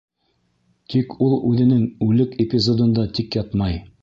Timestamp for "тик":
0.93-1.13, 3.21-3.43